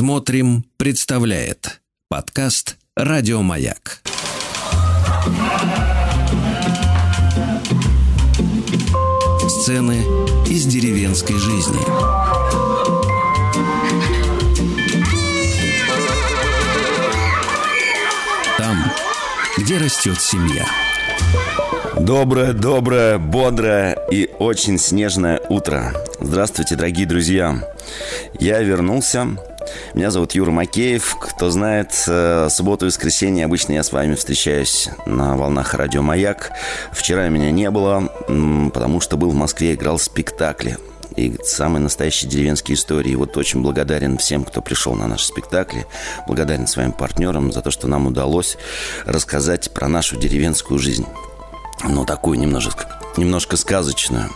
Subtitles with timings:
[0.00, 4.00] Смотрим, представляет подкаст Радиомаяк.
[9.46, 10.00] Сцены
[10.48, 11.82] из деревенской жизни.
[18.56, 18.78] Там,
[19.58, 20.64] где растет семья.
[22.00, 25.92] Доброе, доброе, бодрое и очень снежное утро.
[26.20, 27.62] Здравствуйте, дорогие друзья.
[28.38, 29.36] Я вернулся
[29.94, 31.16] меня зовут Юра Макеев.
[31.20, 36.52] Кто знает, э, субботу и воскресенье обычно я с вами встречаюсь на волнах радио «Маяк».
[36.92, 38.12] Вчера меня не было,
[38.72, 40.78] потому что был в Москве, играл спектакли
[41.16, 43.14] и самые настоящие деревенские истории.
[43.14, 45.86] Вот очень благодарен всем, кто пришел на наши спектакли.
[46.26, 48.56] Благодарен своим партнерам за то, что нам удалось
[49.04, 51.06] рассказать про нашу деревенскую жизнь.
[51.82, 54.30] Ну, такую немножко, немножко сказочную.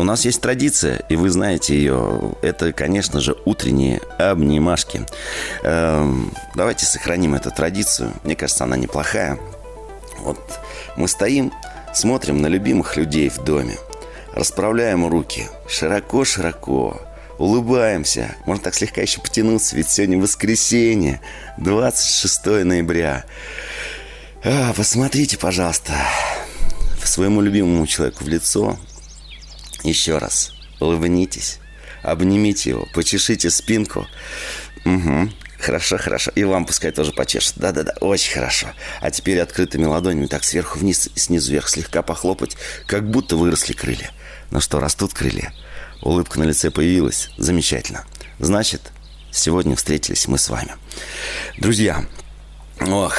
[0.00, 2.32] У нас есть традиция, и вы знаете ее.
[2.40, 5.06] Это, конечно же, утренние обнимашки.
[5.62, 8.14] Эм, давайте сохраним эту традицию.
[8.24, 9.38] Мне кажется, она неплохая.
[10.20, 10.40] Вот
[10.96, 11.52] мы стоим,
[11.92, 13.76] смотрим на любимых людей в доме.
[14.32, 16.98] Расправляем руки широко-широко.
[17.36, 18.34] Улыбаемся.
[18.46, 21.20] Можно так слегка еще потянуться, ведь сегодня воскресенье,
[21.58, 23.26] 26 ноября.
[24.42, 25.92] А, посмотрите, пожалуйста,
[27.10, 28.78] своему любимому человеку в лицо,
[29.82, 30.52] еще раз.
[30.80, 31.58] Улыбнитесь.
[32.02, 32.88] Обнимите его.
[32.94, 34.06] Почешите спинку.
[34.84, 35.30] Угу.
[35.60, 36.30] Хорошо, хорошо.
[36.34, 37.54] И вам пускай тоже почешет.
[37.56, 38.68] Да-да-да, очень хорошо.
[39.00, 44.10] А теперь открытыми ладонями так сверху вниз, снизу вверх слегка похлопать, как будто выросли крылья.
[44.50, 45.52] Ну что, растут крылья.
[46.02, 47.30] Улыбка на лице появилась.
[47.36, 48.06] Замечательно.
[48.38, 48.80] Значит,
[49.30, 50.76] сегодня встретились мы с вами.
[51.58, 52.06] Друзья,
[52.80, 53.14] ох,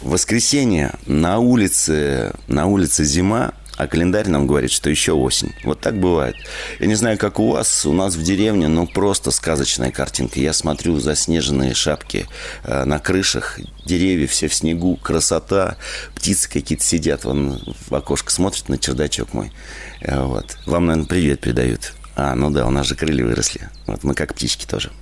[0.00, 5.52] воскресенье на улице, на улице зима, а календарь нам говорит, что еще осень.
[5.64, 6.36] Вот так бывает.
[6.78, 10.40] Я не знаю, как у вас, у нас в деревне, ну, просто сказочная картинка.
[10.40, 12.26] Я смотрю заснеженные шапки
[12.62, 15.76] э, на крышах, деревья все в снегу, красота,
[16.14, 19.52] птицы какие-то сидят, вон в окошко смотрят на чердачок мой.
[20.00, 20.56] Э, вот.
[20.66, 21.94] Вам, наверное, привет передают.
[22.16, 23.68] А, ну да, у нас же крылья выросли.
[23.86, 24.92] Вот мы как птички тоже.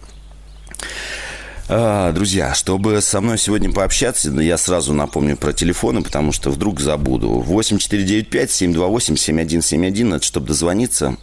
[1.68, 6.80] А, друзья, чтобы со мной сегодня пообщаться, я сразу напомню про телефоны, потому что вдруг
[6.80, 7.44] забуду.
[7.48, 11.16] 8495-728-7171, это чтобы дозвониться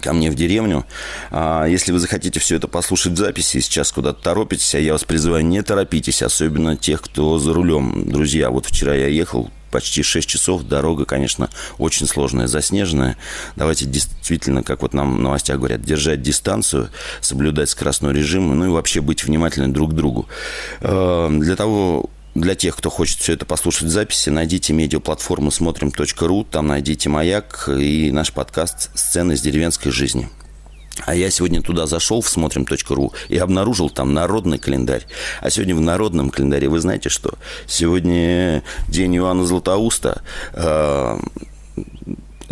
[0.00, 0.84] ко мне в деревню.
[1.30, 5.04] А, если вы захотите все это послушать в записи, сейчас куда-то торопитесь, а я вас
[5.04, 8.04] призываю, не торопитесь, особенно тех, кто за рулем.
[8.06, 10.62] Друзья, вот вчера я ехал почти 6 часов.
[10.62, 13.16] Дорога, конечно, очень сложная, заснеженная.
[13.56, 16.90] Давайте действительно, как вот нам в новостях говорят, держать дистанцию,
[17.20, 20.28] соблюдать скоростной режим, ну и вообще быть внимательны друг к другу.
[20.80, 26.44] Э, для того, для тех, кто хочет все это послушать в записи, найдите медиаплатформу смотрим.ру,
[26.44, 30.30] там найдите «Маяк» и наш подкаст «Сцены из деревенской жизни».
[31.06, 35.06] А я сегодня туда зашел в смотрим.ру и обнаружил там народный календарь.
[35.40, 37.34] А сегодня в народном календаре, вы знаете что?
[37.66, 40.22] Сегодня день Иоанна Златоуста.
[40.52, 41.18] Э,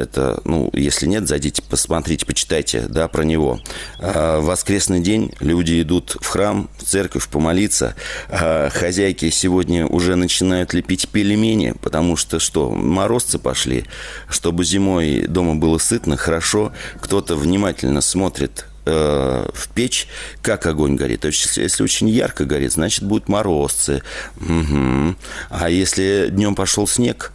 [0.03, 3.61] это, ну, если нет, зайдите, посмотрите, почитайте, да, про него.
[3.99, 7.95] А, в воскресный день люди идут в храм, в церковь помолиться.
[8.29, 13.85] А хозяйки сегодня уже начинают лепить пельмени, потому что что, морозцы пошли.
[14.29, 16.73] Чтобы зимой дома было сытно, хорошо.
[17.01, 20.09] Кто-то внимательно смотрит э, в печь,
[20.43, 21.21] как огонь горит.
[21.21, 24.03] То есть, если очень ярко горит, значит, будут морозцы.
[24.41, 25.15] Угу.
[25.51, 27.32] А если днем пошел снег,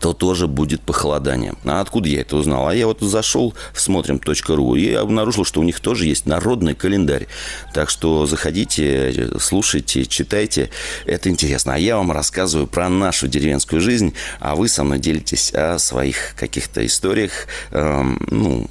[0.00, 1.54] то тоже будет похолодание.
[1.64, 2.68] А откуда я это узнал?
[2.68, 7.28] А я вот зашел в смотрим.ру и обнаружил, что у них тоже есть народный календарь.
[7.72, 10.70] Так что заходите, слушайте, читайте.
[11.06, 11.74] Это интересно.
[11.74, 16.34] А я вам рассказываю про нашу деревенскую жизнь, а вы со мной делитесь о своих
[16.36, 18.68] каких-то историях, эм, ну,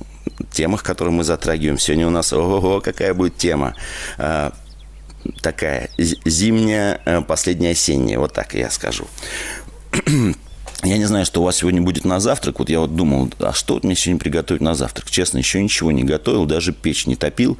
[0.52, 1.80] темах, которые мы затрагиваем.
[1.80, 3.75] Сегодня у нас, ого, какая будет тема
[4.18, 4.52] э,
[5.42, 9.08] такая зимняя, э, последняя осенняя, вот так я скажу.
[10.84, 12.60] Я не знаю, что у вас сегодня будет на завтрак.
[12.60, 15.10] Вот я вот думал, а что мне сегодня приготовить на завтрак?
[15.12, 17.58] Честно, еще ничего не готовил, даже печь не топил.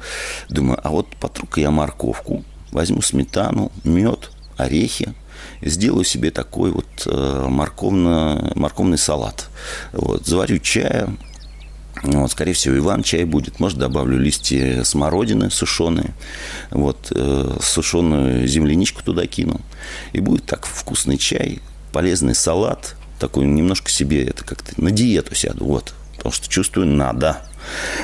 [0.48, 5.12] Думаю, а вот потру-ка я морковку, возьму сметану, мед, орехи,
[5.60, 9.50] сделаю себе такой вот э, морковно, морковный салат.
[9.92, 11.10] Вот, заварю чая,
[12.02, 13.60] вот, скорее всего, Иван чай будет.
[13.60, 16.14] Может, добавлю листья смородины сушеные.
[16.70, 19.60] Вот, э, сушеную земляничку туда кину.
[20.14, 21.60] И будет так вкусный чай,
[21.92, 25.94] полезный салат– такой немножко себе, это как-то на диету сяду, вот.
[26.16, 27.38] Потому что чувствую, надо.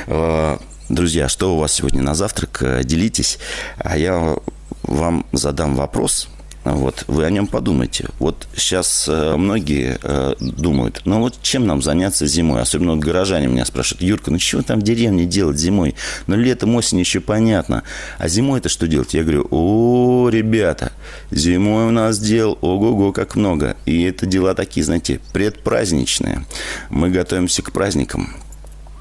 [0.06, 0.58] Э,
[0.88, 2.62] друзья, что у вас сегодня на завтрак?
[2.62, 3.38] Э, делитесь.
[3.78, 4.36] А я
[4.82, 6.28] вам задам вопрос.
[6.74, 8.08] Вот, вы о нем подумайте.
[8.18, 12.60] Вот сейчас э, многие э, думают, ну вот чем нам заняться зимой?
[12.60, 15.94] Особенно вот горожане меня спрашивают, Юрка, ну чего там в деревне делать зимой?
[16.26, 17.84] Ну летом, осень еще понятно.
[18.18, 19.14] А зимой это что делать?
[19.14, 20.92] Я говорю, о, ребята,
[21.30, 23.76] зимой у нас дел, ого-го, как много.
[23.86, 26.44] И это дела такие, знаете, предпраздничные.
[26.90, 28.34] Мы готовимся к праздникам.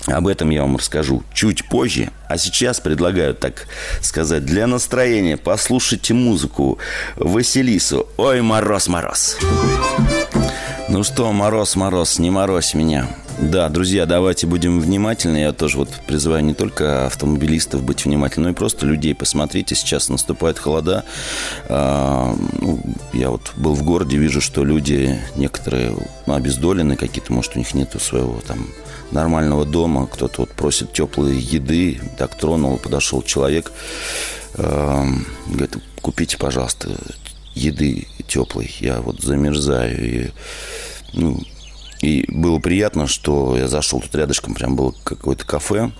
[0.07, 2.09] Об этом я вам расскажу чуть позже.
[2.27, 3.67] А сейчас предлагаю, так
[4.01, 6.79] сказать, для настроения послушайте музыку
[7.15, 9.37] Василису «Ой, мороз, мороз».
[10.87, 13.07] Ну что, мороз, мороз, не морозь меня.
[13.39, 15.37] Да, друзья, давайте будем внимательны.
[15.37, 19.15] Я тоже вот призываю не только автомобилистов быть внимательными, но и просто людей.
[19.15, 21.03] Посмотрите, сейчас наступает холода.
[21.69, 22.79] А, ну,
[23.13, 25.97] я вот был в городе, вижу, что люди некоторые
[26.27, 28.67] обездолены какие-то, может, у них нету своего там
[29.09, 33.71] нормального дома, кто-то вот просит теплой еды, так тронул, подошел человек,
[34.53, 35.03] э,
[35.47, 36.89] говорит, купите, пожалуйста,
[37.55, 40.31] еды теплой, я вот замерзаю, и,
[41.13, 41.39] ну,
[42.01, 45.91] и было приятно, что я зашел тут рядышком, прям было какое-то кафе,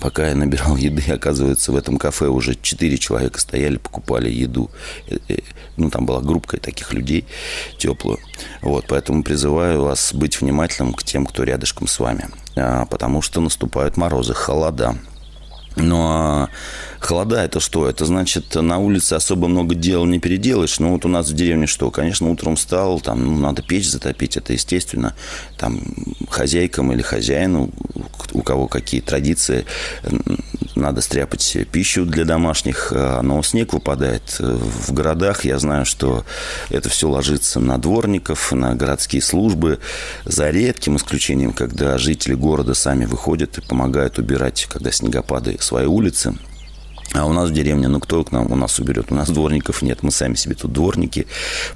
[0.00, 4.70] пока я набирал еды, оказывается, в этом кафе уже четыре человека стояли, покупали еду.
[5.08, 5.38] Э, э,
[5.76, 7.26] ну, там была группа таких людей
[7.78, 8.18] теплую.
[8.62, 12.28] Вот, поэтому призываю вас быть внимательным к тем, кто рядышком с вами.
[12.56, 14.96] А, потому что наступают морозы, холода.
[15.76, 16.48] Ну, а
[17.04, 17.88] холода это что?
[17.88, 20.78] Это значит, на улице особо много дел не переделаешь.
[20.78, 21.90] Ну, вот у нас в деревне что?
[21.90, 25.14] Конечно, утром встал, там, ну, надо печь затопить, это естественно.
[25.58, 25.80] Там,
[26.28, 27.70] хозяйкам или хозяину,
[28.32, 29.64] у кого какие традиции,
[30.74, 35.44] надо стряпать пищу для домашних, а, но снег выпадает в городах.
[35.44, 36.24] Я знаю, что
[36.70, 39.78] это все ложится на дворников, на городские службы,
[40.24, 46.34] за редким исключением, когда жители города сами выходят и помогают убирать, когда снегопады, свои улицы.
[47.14, 49.06] А у нас в деревне, ну кто к нам у нас уберет?
[49.10, 51.28] У нас дворников нет, мы сами себе тут дворники,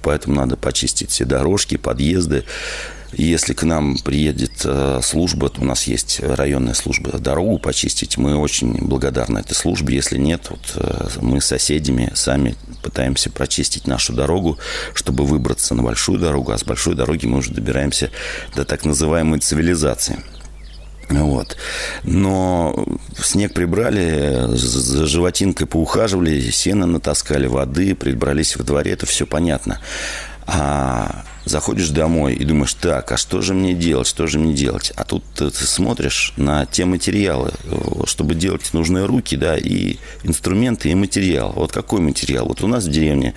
[0.02, 2.44] поэтому надо почистить все дорожки, подъезды.
[3.12, 8.37] Если к нам приедет э, служба, то у нас есть районная служба, дорогу почистить, мы
[8.37, 9.94] очень благодарны этой службе.
[9.94, 14.58] Если нет, вот э, мы с соседями сами пытаемся прочистить нашу дорогу,
[14.93, 18.11] чтобы выбраться на большую дорогу, а с большой дороги мы уже добираемся
[18.56, 20.19] до так называемой цивилизации.
[21.08, 21.56] Вот.
[22.02, 29.81] Но снег прибрали, за животинкой поухаживали, сено натаскали, воды, прибрались во дворе, это все понятно.
[30.46, 34.93] А заходишь домой и думаешь, так, а что же мне делать, что же мне делать?
[34.96, 37.52] А тут ты, смотришь на те материалы,
[38.04, 41.52] чтобы делать нужные руки, да, и инструменты, и материал.
[41.54, 42.46] Вот какой материал?
[42.46, 43.34] Вот у нас в деревне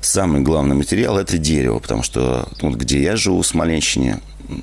[0.00, 4.20] самый главный материал– это дерево, потому что вот где я живу, в Смоленщине,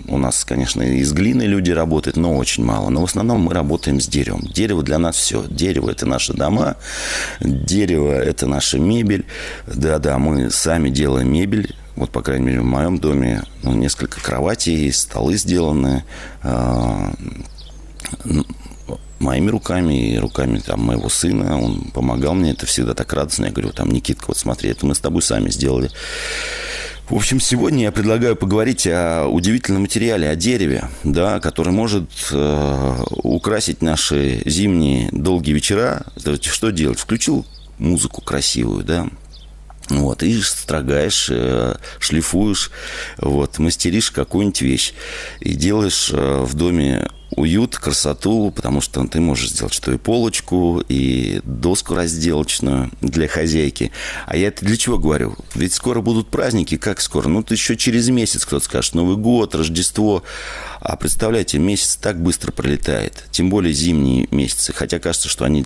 [0.08, 2.90] у нас, конечно, из глины люди работают, но очень мало.
[2.90, 4.42] Но в основном мы работаем с деревом.
[4.42, 5.46] Дерево для нас все.
[5.50, 6.78] Дерево– это наши дома,
[7.40, 9.26] дерево– это наша мебель.
[9.68, 11.76] Да-да, мы сами делаем мебель.
[11.96, 16.04] Вот, по крайней мере, в моем доме ну, несколько кроватей, столы сделаны
[16.42, 17.14] э,
[19.20, 21.60] моими руками и руками там, моего сына.
[21.60, 22.52] Он помогал мне.
[22.52, 23.46] Это всегда так радостно.
[23.46, 25.90] Я говорю, там, Никитка, вот смотри, это мы с тобой сами сделали.
[27.10, 32.96] В общем, сегодня я предлагаю поговорить о удивительном материале, о дереве, да, который может э,
[33.24, 36.06] украсить наши зимние долгие вечера.
[36.42, 36.98] Что делать?
[36.98, 37.46] Включил
[37.78, 39.10] музыку красивую, да,
[39.90, 42.72] вот, и строгаешь, э, шлифуешь,
[43.18, 44.94] вот, мастеришь какую-нибудь вещь.
[45.40, 50.84] И делаешь э, в доме уют, красоту, потому что ты можешь сделать что и полочку,
[50.88, 53.92] и доску разделочную для хозяйки.
[54.26, 55.36] А я это для чего говорю?
[55.56, 57.28] Ведь скоро будут праздники, как скоро?
[57.28, 60.24] Ну, ты еще через месяц кто-то скажет, Новый год, Рождество.
[60.80, 65.66] А представляете, месяц так быстро пролетает, тем более зимние месяцы, хотя кажется, что они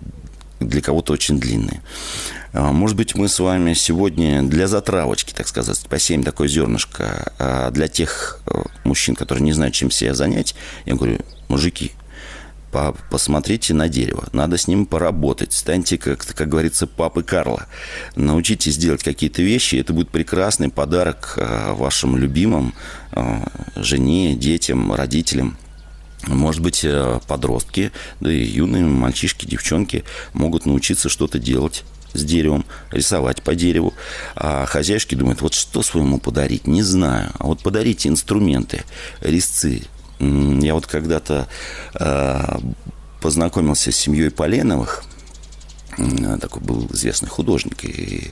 [0.59, 1.81] для кого-то очень длинные.
[2.53, 7.71] А, может быть, мы с вами сегодня для затравочки, так сказать, посеем такое зернышко а
[7.71, 10.55] для тех э, мужчин, которые не знают, чем себя занять.
[10.85, 11.91] Я говорю, мужики,
[13.09, 17.65] посмотрите на дерево, надо с ним поработать, станьте, как, как говорится, папы Карла,
[18.15, 22.73] научитесь делать какие-то вещи, это будет прекрасный подарок а, вашим любимым,
[23.75, 25.57] жене, детям, родителям.
[26.27, 31.83] Может быть, э, подростки, да и юные мальчишки, девчонки могут научиться что-то делать
[32.13, 33.93] с деревом, рисовать по дереву.
[34.35, 37.31] А хозяюшки думают, вот что своему подарить, не знаю.
[37.39, 38.83] А вот подарите инструменты,
[39.21, 39.83] резцы.
[40.19, 41.47] Я вот когда-то
[41.99, 42.59] э,
[43.21, 45.03] познакомился с семьей Поленовых,
[46.41, 47.85] такой был известный художник.
[47.85, 48.31] И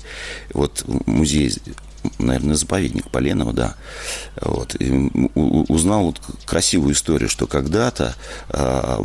[0.54, 1.52] вот музей
[2.20, 3.76] наверное, заповедник Поленова, да.
[4.42, 4.76] Вот.
[4.80, 4.92] И
[5.36, 8.16] узнал вот красивую историю, что когда-то
[8.50, 9.04] а,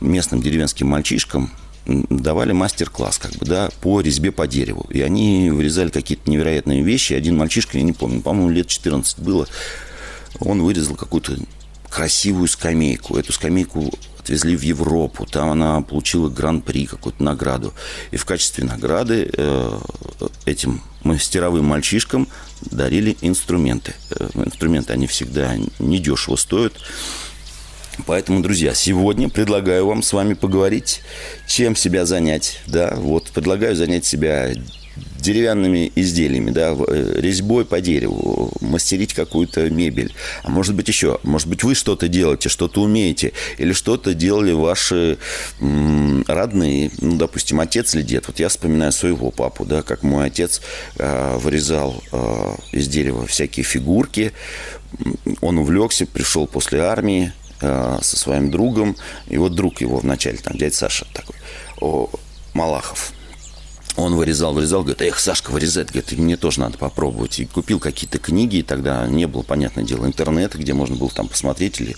[0.00, 1.50] местным деревенским мальчишкам
[1.86, 4.86] давали мастер-класс, как бы, да, по резьбе по дереву.
[4.90, 7.12] И они вырезали какие-то невероятные вещи.
[7.12, 9.46] Один мальчишка, я не помню, по-моему, лет 14 было,
[10.40, 11.36] он вырезал какую-то
[11.88, 13.16] красивую скамейку.
[13.16, 15.24] Эту скамейку отвезли в Европу.
[15.24, 17.72] Там она получила гран-при, какую-то награду.
[18.10, 19.78] И в качестве награды э,
[20.44, 22.26] этим мастеровым мальчишкам
[22.60, 23.94] дарили инструменты.
[24.10, 26.74] Э, инструменты, они всегда недешево стоят.
[28.04, 31.02] Поэтому, друзья, сегодня предлагаю вам с вами поговорить,
[31.46, 32.60] чем себя занять.
[32.66, 34.52] Да, вот предлагаю занять себя
[35.20, 40.14] деревянными изделиями, да, э, резьбой по дереву, мастерить какую-то мебель.
[40.44, 45.18] А может быть еще, может быть вы что-то делаете, что-то умеете, или что-то делали ваши
[45.60, 48.28] м, родные, ну, допустим, отец или дед.
[48.28, 50.60] Вот я вспоминаю своего папу, да, как мой отец
[50.98, 54.32] э, вырезал э, из дерева всякие фигурки.
[55.40, 57.32] Он увлекся, пришел после армии,
[57.62, 58.96] Э, со своим другом.
[59.28, 61.36] И вот друг его вначале, там, дядя Саша такой,
[61.80, 62.10] о,
[62.52, 63.12] Малахов.
[63.96, 67.38] Он вырезал, вырезал, говорит, эх, Сашка вырезает, говорит, мне тоже надо попробовать.
[67.38, 71.28] И купил какие-то книги, и тогда не было, понятное дело, интернета, где можно было там
[71.28, 71.96] посмотреть или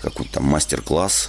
[0.00, 1.28] какой-то там мастер-класс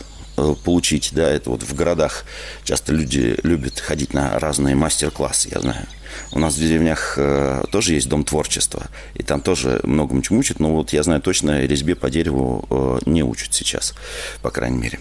[0.63, 2.25] получить, да, это вот в городах
[2.63, 5.85] часто люди любят ходить на разные мастер-классы, я знаю.
[6.31, 10.59] У нас в деревнях э, тоже есть дом творчества, и там тоже многому чему учат,
[10.59, 13.93] но вот я знаю точно, резьбе по дереву э, не учат сейчас,
[14.41, 14.99] по крайней мере.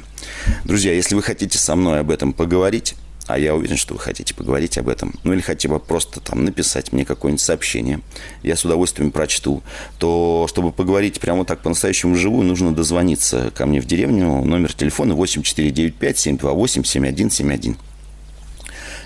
[0.64, 2.95] Друзья, если вы хотите со мной об этом поговорить,
[3.26, 6.45] а я уверен, что вы хотите поговорить об этом, ну или хотя бы просто там
[6.45, 8.00] написать мне какое-нибудь сообщение,
[8.43, 9.62] я с удовольствием прочту,
[9.99, 15.14] то чтобы поговорить прямо так по-настоящему вживую, нужно дозвониться ко мне в деревню, номер телефона
[15.14, 17.76] 8495 728 7171.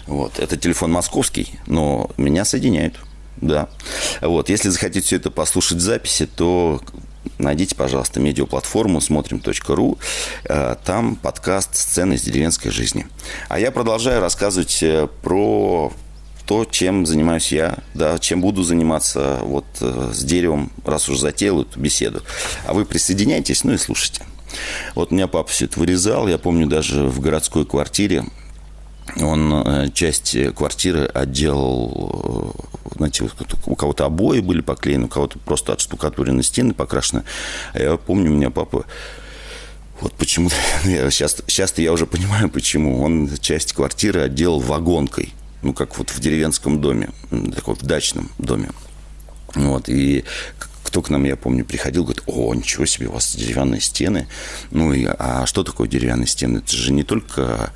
[0.06, 0.38] Вот.
[0.38, 2.98] Это телефон московский, но меня соединяют.
[3.40, 3.68] Да.
[4.20, 4.48] Вот.
[4.48, 6.80] Если захотите все это послушать в записи, то
[7.38, 9.98] найдите, пожалуйста, медиаплатформу смотрим.ру.
[10.44, 13.06] Э, там подкаст «Сцены из деревенской жизни».
[13.48, 15.92] А я продолжаю рассказывать э, про
[16.46, 21.62] то, чем занимаюсь я, да, чем буду заниматься вот э, с деревом, раз уж затеял
[21.62, 22.22] эту беседу.
[22.64, 24.24] А вы присоединяйтесь, ну и слушайте.
[24.94, 26.26] Вот меня папа все это вырезал.
[26.26, 28.24] Я помню, даже в городской квартире
[29.16, 32.54] он э, часть квартиры отделал,
[32.92, 33.30] э, знаете,
[33.66, 37.24] у кого-то обои были поклеены, у кого-то просто отштукатурены стены покрашены.
[37.72, 38.84] А я помню, у меня папа
[40.00, 40.54] вот почему-то,
[41.10, 43.02] сейчас, сейчас я уже понимаю, почему.
[43.02, 45.34] Он часть квартиры отделал вагонкой.
[45.62, 47.10] Ну, как вот в деревенском доме,
[47.54, 48.70] такой в дачном доме.
[49.54, 50.24] Вот, и
[50.82, 54.28] кто к нам, я помню, приходил, говорит, о, ничего себе, у вас деревянные стены.
[54.70, 56.58] Ну, и, а что такое деревянные стены?
[56.58, 57.72] Это же не только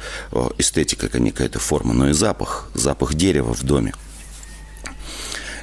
[0.58, 3.92] эстетика, какая-то форма, но и запах, запах дерева в доме.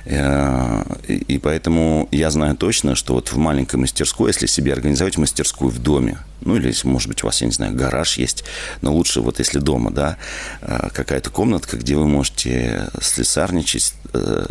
[0.06, 5.70] Э, и поэтому я знаю точно, что вот в маленькой мастерской, если себе организовать мастерскую
[5.70, 8.44] в доме, ну или, может быть, у вас, я не знаю, гараж есть,
[8.82, 10.18] но лучше вот если дома, да,
[10.62, 14.46] э, какая-то комнатка, где вы можете слесарничать, э,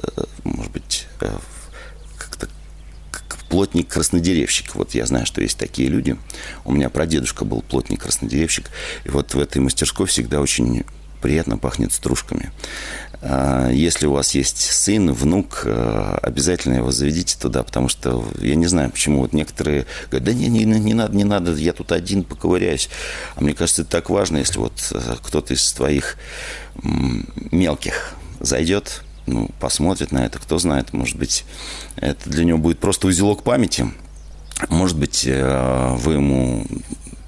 [0.45, 1.07] может быть,
[3.49, 4.75] плотник-краснодеревщик.
[4.75, 6.17] Вот я знаю, что есть такие люди.
[6.65, 8.71] У меня прадедушка был плотник-краснодеревщик.
[9.05, 10.85] И вот в этой мастерской всегда очень
[11.21, 12.53] приятно пахнет стружками.
[13.21, 18.55] А, если у вас есть сын, внук, а, обязательно его заведите туда, потому что я
[18.55, 21.93] не знаю, почему вот некоторые говорят, да не, не, не надо, не надо, я тут
[21.93, 22.89] один поковыряюсь.
[23.35, 26.17] А мне кажется, это так важно, если вот а, кто-то из твоих
[27.51, 31.45] мелких зайдет, ну, посмотрит на это, кто знает, может быть,
[31.97, 33.91] это для него будет просто узелок памяти.
[34.69, 36.67] Может быть, э, вы ему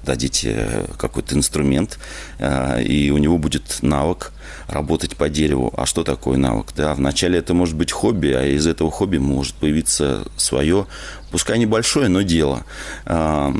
[0.03, 1.99] дадите какой-то инструмент,
[2.39, 4.31] э, и у него будет навык
[4.67, 5.73] работать по дереву.
[5.77, 6.73] А что такое навык?
[6.75, 10.87] Да, вначале это может быть хобби, а из этого хобби может появиться свое,
[11.29, 12.65] пускай небольшое, но дело.
[13.05, 13.53] Э,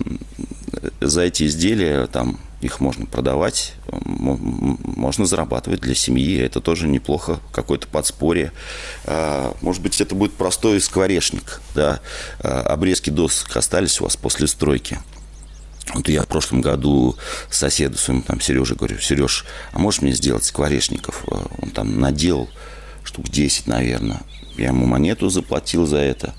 [1.00, 7.88] за эти изделия там их можно продавать, можно зарабатывать для семьи, это тоже неплохо, какое-то
[7.88, 8.52] подспорье.
[9.06, 12.00] А, может быть, это будет простой скворечник, да,
[12.40, 15.00] а, обрезки досок остались у вас после стройки.
[15.94, 17.18] Вот я в прошлом году
[17.50, 21.24] соседу своему, там, Сереже, говорю, Сереж, а можешь мне сделать скворечников?
[21.28, 22.50] А, он там наделал
[23.04, 24.22] штук 10, наверное.
[24.58, 26.34] Я ему монету заплатил за это.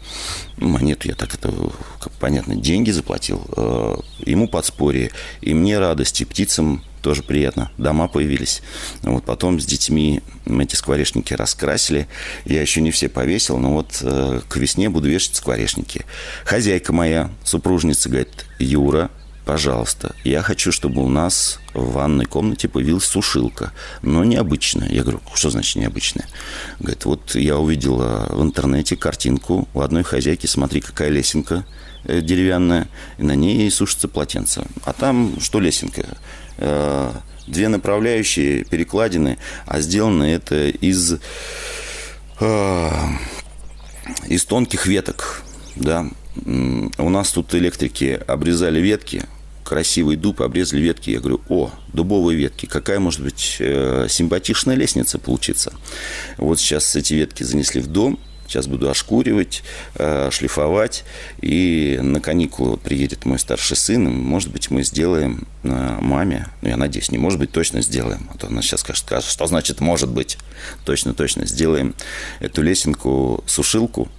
[0.57, 1.53] Ну, монету я так это,
[2.01, 3.43] как понятно, деньги заплатил.
[3.57, 5.11] Э, ему подспорье.
[5.41, 7.71] И мне радость, и птицам тоже приятно.
[7.79, 8.63] Дома появились.
[9.03, 12.07] Вот потом с детьми эти скворечники раскрасили.
[12.45, 16.05] Я еще не все повесил, но вот э, к весне буду вешать скворечники.
[16.45, 19.11] Хозяйка моя, супружница, говорит, Юра,
[19.45, 23.73] пожалуйста, я хочу, чтобы у нас в ванной комнате появилась сушилка,
[24.03, 24.89] но необычная.
[24.91, 26.27] Я говорю, что значит необычная?
[26.79, 31.65] Говорит, вот я увидела в интернете картинку у одной хозяйки, смотри, какая лесенка
[32.05, 34.65] э, деревянная, и на ней сушится полотенце.
[34.85, 36.07] А там что лесенка?
[36.59, 37.13] Э,
[37.47, 41.19] две направляющие перекладины, а сделано это из,
[42.41, 42.91] э,
[44.29, 45.43] из тонких веток,
[45.77, 46.07] да.
[46.37, 49.25] У нас тут электрики обрезали ветки,
[49.65, 51.11] красивый дуб, обрезали ветки.
[51.11, 55.73] Я говорю, о, дубовые ветки, какая может быть э, симпатичная лестница получится.
[56.39, 58.19] Вот сейчас эти ветки занесли в дом,
[58.53, 59.63] Сейчас буду ошкуривать,
[59.95, 61.05] э, шлифовать.
[61.41, 64.05] И на каникулы вот приедет мой старший сын.
[64.05, 68.29] Может быть, мы сделаем э, маме, ну, я надеюсь, не может быть, точно сделаем.
[68.31, 70.37] А то она сейчас скажет, скажет что значит может быть.
[70.85, 71.95] Точно-точно сделаем
[72.41, 74.11] эту лесенку-сушилку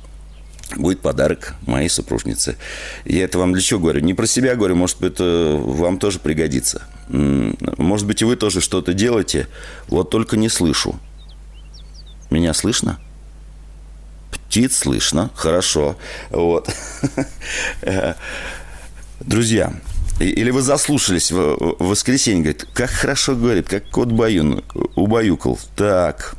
[0.75, 2.57] будет подарок моей супружнице.
[3.05, 4.01] Я это вам для чего говорю?
[4.01, 6.83] Не про себя говорю, может быть, это вам тоже пригодится.
[7.09, 9.47] Может быть, и вы тоже что-то делаете,
[9.87, 10.99] вот только не слышу.
[12.29, 12.99] Меня слышно?
[14.31, 15.97] Птиц слышно, хорошо.
[16.29, 16.69] Вот.
[19.19, 19.73] Друзья,
[20.19, 24.63] или вы заслушались в воскресенье, говорит, как хорошо говорит, как кот Баюн
[24.95, 25.59] убаюкал.
[25.75, 26.35] Так,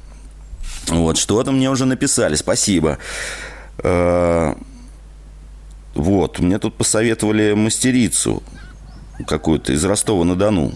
[0.89, 2.99] вот, что-то мне уже написали, спасибо.
[2.99, 3.54] Э,
[5.95, 8.43] вот, мне тут посоветовали мастерицу
[9.27, 10.73] какую-то из Ростова-на-Дону.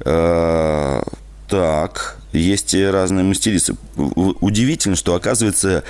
[0.00, 1.02] Э,
[1.48, 3.76] так, есть разные мастерицы.
[3.96, 5.84] Удивительно, что, оказывается,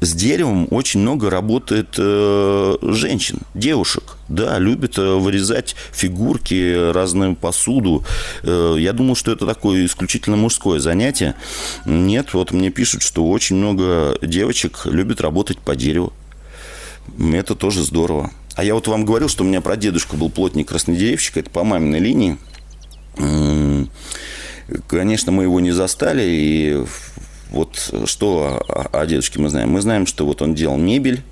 [0.00, 4.16] с деревом очень много работает э, женщин, девушек.
[4.28, 8.04] Да, любят э, вырезать фигурки, разную посуду.
[8.42, 11.34] Э, я думал, что это такое исключительно мужское занятие.
[11.84, 16.12] Нет, вот мне пишут, что очень много девочек любят работать по дереву.
[17.32, 18.30] Это тоже здорово.
[18.54, 22.38] А я вот вам говорил, что у меня прадедушка был плотник-краснодеревщик, это по маминой линии.
[24.86, 26.84] Конечно, мы его не застали, и
[27.50, 29.70] вот что о, дедушке мы знаем?
[29.70, 31.22] Мы знаем, что вот он делал мебель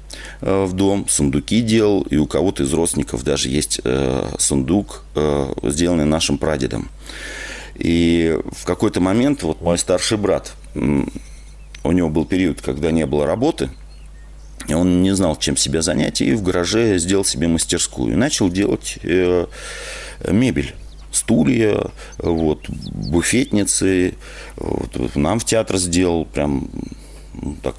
[0.41, 5.53] э, в дом, сундуки делал, и у кого-то из родственников даже есть э, сундук, э,
[5.65, 6.89] сделанный нашим прадедом.
[7.75, 13.27] И в какой-то момент вот мой старший брат, у него был период, когда не было
[13.27, 13.69] работы,
[14.67, 18.13] и он не знал, чем себя занять, и в гараже сделал себе мастерскую.
[18.15, 19.47] И начал делать э,
[20.29, 20.75] мебель
[21.17, 24.15] стулья, вот, буфетницы.
[24.57, 26.69] Вот, нам в театр сделал прям
[27.35, 27.75] ну, так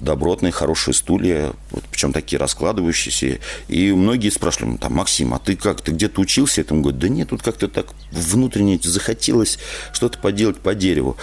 [0.00, 3.38] добротные, хорошие стулья, вот, причем такие раскладывающиеся.
[3.68, 6.82] И многие спрашивали, ну, там, Максим, а ты как, ты где-то учился этому?
[6.82, 9.58] Говорит, да нет, тут как-то так внутренне захотелось
[9.92, 11.16] что-то поделать по дереву.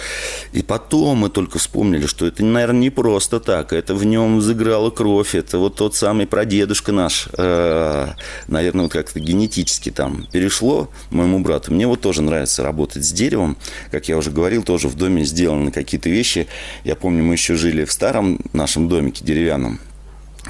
[0.52, 3.72] И потом мы только вспомнили, что это, наверное, не просто так.
[3.72, 5.34] Это в нем заграла кровь.
[5.34, 7.28] Это вот тот самый прадедушка наш.
[7.36, 8.08] Э,
[8.48, 11.72] наверное, вот как-то генетически там перешло моему брату.
[11.72, 13.56] Мне вот тоже нравится работать с деревом.
[13.90, 16.48] Как я уже говорил, тоже в доме сделаны какие-то вещи.
[16.84, 19.80] Я помню, мы еще жили в старом нашем домике деревянном,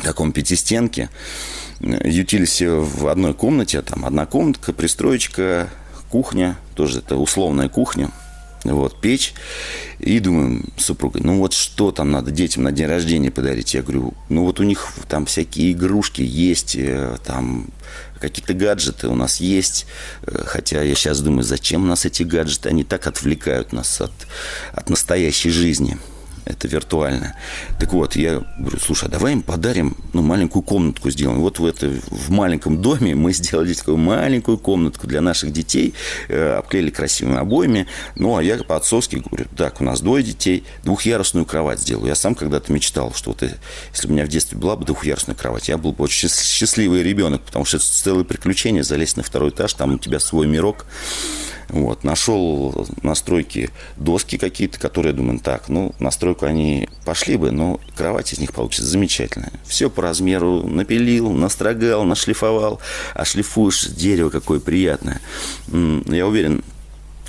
[0.03, 1.11] таком пятистенке,
[1.81, 5.69] ютились в одной комнате, там одна комнатка, пристроечка,
[6.11, 8.11] кухня, тоже это условная кухня,
[8.65, 9.35] вот, печь.
[9.99, 13.75] И думаем с супругой, ну вот что там надо детям на день рождения подарить?
[13.75, 17.69] Я говорю, ну вот у них там всякие игрушки есть, э, там
[18.21, 19.87] какие-то гаджеты у нас есть.
[20.23, 22.69] Э, хотя я сейчас думаю, зачем у нас эти гаджеты?
[22.69, 24.13] Они так отвлекают нас от,
[24.73, 25.99] от настоящей жизни
[26.45, 27.37] это виртуально.
[27.79, 31.41] Так вот, я говорю, слушай, а давай им подарим, ну, маленькую комнатку сделаем.
[31.41, 35.95] Вот в, это, в маленьком доме мы сделали такую маленькую комнатку для наших детей,
[36.29, 37.87] э, обклеили красивыми обоями.
[38.17, 42.09] Ну, а я по-отцовски говорю, так, у нас двое детей, двухъярусную кровать сделаю.
[42.09, 43.57] Я сам когда-то мечтал, что вот, э,
[43.93, 47.43] если у меня в детстве была бы двухъярусная кровать, я был бы очень счастливый ребенок,
[47.43, 50.87] потому что это целое приключение, залезть на второй этаж, там у тебя свой мирок.
[51.73, 58.35] Вот, нашел настройки доски какие-то, которые, думаю, так, ну, настройку они пошли бы, но кровать
[58.35, 59.53] из них получится замечательная.
[59.65, 62.79] Все по размеру напилил, настрогал, нашлифовал,
[63.15, 65.23] а шлифуешь дерево какое приятное.
[65.69, 66.63] Я уверен,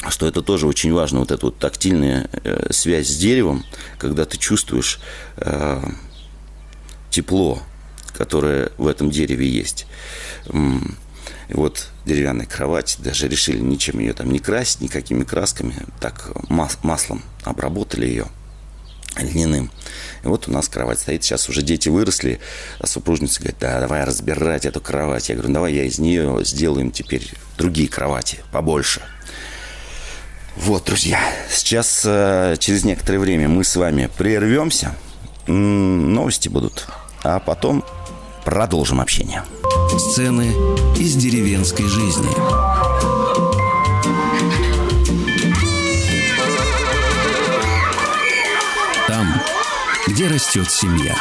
[0.10, 3.63] что это тоже очень важно, вот эта вот тактильная э, связь с деревом,
[3.97, 4.99] когда ты чувствуешь
[5.38, 5.82] э,
[7.10, 7.62] тепло,
[8.12, 9.88] которое в этом дереве есть.
[11.54, 16.80] И вот деревянная кровать, даже решили ничем ее там не красить, никакими красками, так мас-
[16.82, 18.26] маслом обработали ее
[19.18, 19.70] льняным.
[20.24, 21.24] И вот у нас кровать стоит.
[21.24, 22.39] Сейчас уже дети выросли,
[22.80, 25.30] а супружница говорит, да, давай разбирать эту кровать.
[25.30, 29.02] Я говорю, давай я из нее сделаем теперь другие кровати, побольше.
[30.56, 31.20] Вот, друзья,
[31.52, 34.96] сейчас э, через некоторое время мы с вами прервемся.
[35.48, 36.88] Новости будут,
[37.24, 37.84] а потом
[38.46, 39.44] продолжим общение.
[39.97, 40.53] Сцены
[40.97, 42.27] из деревенской жизни.
[49.08, 49.27] Там,
[50.08, 51.15] где растет семья.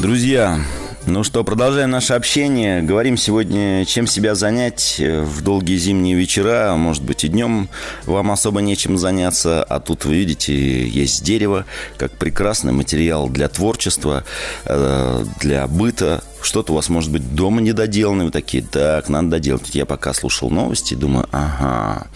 [0.00, 0.58] Друзья,
[1.06, 2.82] Ну что, продолжаем наше общение.
[2.82, 6.74] Говорим сегодня, чем себя занять в долгие зимние вечера.
[6.76, 7.68] Может быть, и днем
[8.06, 9.62] вам особо нечем заняться.
[9.62, 11.64] А тут, вы видите, есть дерево,
[11.96, 14.24] как прекрасный материал для творчества,
[14.64, 16.24] э, для быта.
[16.46, 18.26] Что-то у вас, может быть, дома недоделано.
[18.26, 19.74] Вы такие, так, надо доделать.
[19.74, 22.06] Я пока слушал новости, думаю, ага,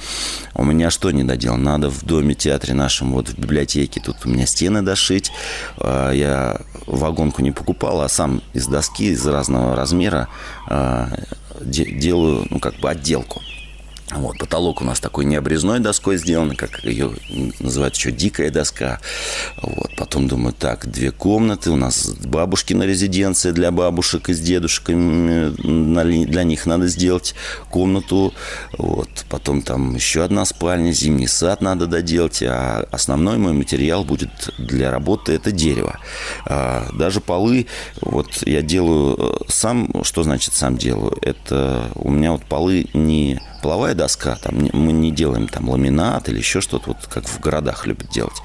[0.55, 1.73] у меня что недоделано?
[1.73, 5.33] Надо в доме, театре нашем, вот в библиотеке, тут у меня стены дошить.
[5.79, 10.29] А, я вагонку не покупал, а сам из доски, из разного размера
[10.69, 11.09] а,
[11.61, 13.43] делаю, ну, как бы отделку.
[14.13, 17.13] Вот, потолок у нас такой не обрезной доской сделан, как ее
[17.61, 18.99] называют еще дикая доска.
[19.63, 25.51] Вот, потом думаю, так, две комнаты, у нас бабушкина резиденция для бабушек и с дедушками,
[26.25, 27.35] для них надо сделать
[27.71, 28.35] комнату.
[28.77, 34.31] Вот, потом там еще одна спальня, зимний сад надо доделать, а основной мой материал будет
[34.59, 35.99] для работы это дерево.
[36.47, 37.67] А, даже полы,
[38.01, 41.17] вот я делаю э, сам, что значит сам делаю?
[41.23, 46.39] Это у меня вот полы не половая доска, там мы не делаем там ламинат или
[46.39, 48.41] еще что-то, вот как в городах любят делать.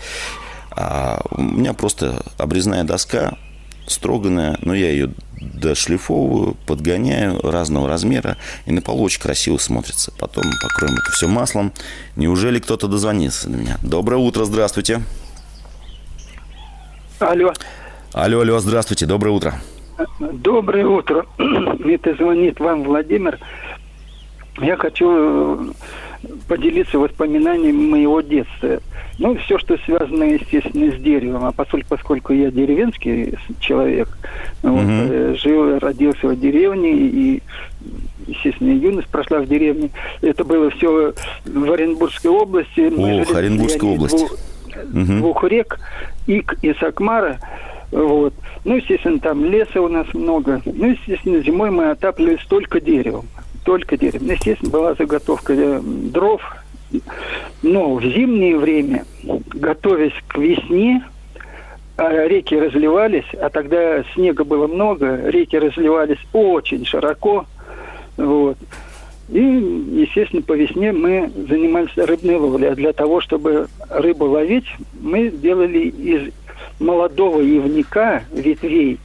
[0.72, 3.38] А у меня просто обрезная доска,
[3.88, 10.12] строганная, но я ее дошлифовываю, подгоняю разного размера, и на полу очень красиво смотрится.
[10.20, 11.72] Потом покроем это все маслом.
[12.18, 13.78] Неужели кто-то дозвонится до меня?
[13.82, 15.02] Доброе утро, здравствуйте.
[17.20, 17.54] Алло.
[18.12, 19.54] Алло, алло, здравствуйте, доброе утро.
[20.20, 21.26] Доброе утро.
[21.38, 23.40] Это звонит вам Владимир.
[24.60, 25.72] Я хочу э,
[26.48, 28.80] поделиться воспоминаниями моего детства.
[29.18, 31.46] Ну, все, что связано, естественно, с деревом.
[31.46, 34.10] А поскольку, поскольку я деревенский человек,
[34.64, 34.74] угу.
[34.74, 37.44] вот, жил, родился в деревне, и,
[38.28, 39.90] естественно, юность прошла в деревне.
[40.22, 41.14] Это было все
[41.46, 42.92] в Оренбургской области.
[43.22, 44.18] Ох, Оренбургская область.
[44.18, 45.14] Двух, угу.
[45.20, 45.80] двух рек,
[46.28, 47.40] Ик и Сакмара.
[47.92, 48.34] Вот.
[48.66, 50.62] Ну, естественно, там леса у нас много.
[50.66, 53.26] Ну, естественно, зимой мы отапливались только деревом
[53.66, 54.24] только дерево.
[54.24, 56.42] Ну, естественно, была заготовка э, дров.
[57.62, 61.04] Но в зимнее время, готовясь к весне,
[61.98, 67.46] а реки разливались, а тогда снега было много, реки разливались очень широко.
[68.16, 68.58] Вот.
[69.30, 72.70] И, естественно, по весне мы занимались рыбной ловлей.
[72.70, 74.68] А для того, чтобы рыбу ловить,
[75.02, 76.32] мы делали из
[76.80, 79.00] молодого ивника ветвей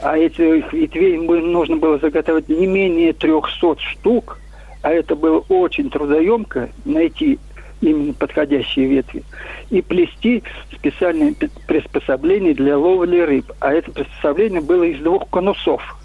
[0.00, 4.38] а этих ветвей нужно было заготовить не менее 300 штук,
[4.82, 7.38] а это было очень трудоемко найти
[7.80, 9.22] именно подходящие ветви,
[9.70, 11.34] и плести специальные
[11.66, 13.52] приспособления для ловли рыб.
[13.60, 15.96] А это приспособление было из двух конусов.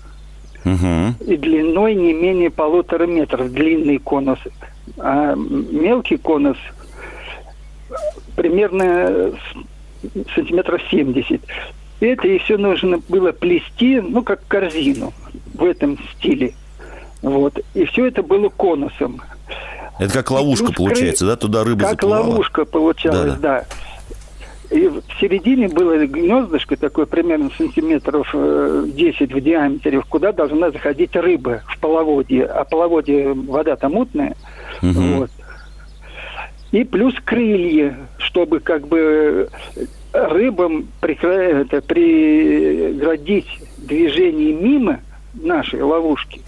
[0.66, 1.32] Угу.
[1.32, 4.40] И длиной не менее полутора метров длинный конус.
[4.98, 6.58] А мелкий конус
[8.36, 9.34] примерно
[10.36, 11.42] сантиметров 70
[12.06, 15.14] это и все нужно было плести, ну, как корзину
[15.54, 16.54] в этом стиле.
[17.22, 17.60] Вот.
[17.74, 19.22] И все это было конусом.
[20.00, 21.36] Это как ловушка плюс, получается, да?
[21.36, 22.22] Туда рыба как заплывала?
[22.22, 23.66] Как ловушка получалась, да.
[24.70, 24.76] да.
[24.76, 31.16] И в середине было гнездышко такое примерно сантиметров 10 э, в диаметре, куда должна заходить
[31.16, 32.46] рыба в половодье.
[32.46, 34.36] А половодье вода там мутная.
[34.82, 35.02] Угу.
[35.18, 35.32] Вот.
[36.72, 39.48] И плюс крылья, чтобы как бы
[40.14, 43.48] рыбам это, преградить
[43.78, 45.02] движение мимо
[45.34, 46.42] нашей ловушки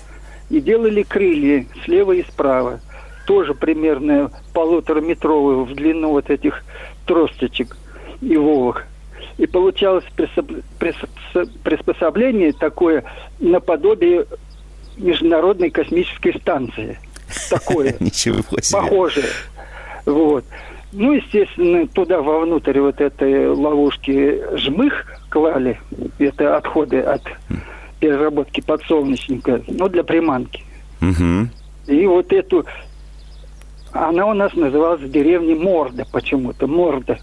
[0.50, 2.80] и делали крылья слева и справа.
[3.26, 6.64] Тоже примерно полутораметровые в длину вот этих
[7.08, 7.76] тросточек
[8.22, 8.86] и волок.
[9.38, 10.06] И получалось
[11.64, 13.04] приспособление такое
[13.40, 14.28] наподобие
[14.98, 17.00] Международной космической станции.
[17.50, 17.96] Такое.
[18.00, 18.80] Ничего себе.
[18.80, 19.26] Похожее.
[20.06, 20.46] Вот.
[20.98, 25.78] Ну, естественно, туда вовнутрь вот этой ловушки жмых клали.
[26.20, 27.22] Это отходы от
[28.00, 30.64] переработки подсолнечника, ну, для приманки.
[31.02, 31.50] Угу.
[31.88, 32.66] И вот эту...
[33.92, 37.20] Она у нас называлась в деревне Морда почему-то, Морда.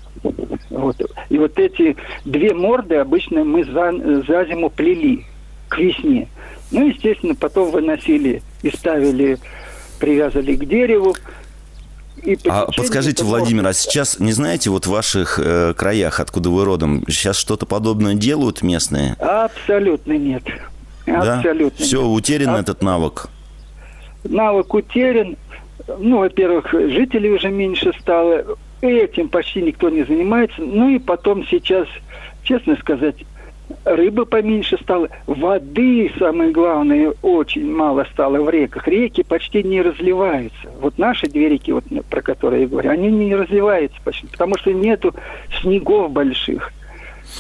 [0.68, 0.96] Вот.
[1.30, 3.92] И вот эти две морды обычно мы за,
[4.26, 5.24] за зиму плели
[5.68, 6.28] к весне.
[6.70, 9.38] Ну, естественно, потом выносили и ставили,
[9.98, 11.14] привязывали к дереву,
[12.48, 17.04] а подскажите, Владимир, а сейчас не знаете вот в ваших э, краях, откуда вы родом,
[17.08, 19.14] сейчас что-то подобное делают местные?
[19.14, 20.44] Абсолютно нет.
[21.06, 21.38] Да?
[21.38, 21.84] Абсолютно.
[21.84, 22.16] Все, нет.
[22.16, 22.60] утерян а...
[22.60, 23.28] этот навык.
[24.24, 25.36] Навык утерян.
[25.98, 28.44] Ну, во-первых, жителей уже меньше стало.
[28.80, 30.60] Этим почти никто не занимается.
[30.60, 31.86] Ну и потом сейчас,
[32.44, 33.16] честно сказать,
[33.84, 38.86] рыбы поменьше стало, воды, самое главное, очень мало стало в реках.
[38.88, 40.70] Реки почти не разливаются.
[40.80, 44.72] Вот наши две реки, вот, про которые я говорю, они не разливаются почти, потому что
[44.72, 45.14] нету
[45.60, 46.72] снегов больших.